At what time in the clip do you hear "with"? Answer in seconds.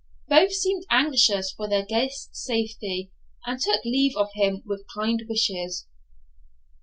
4.65-4.87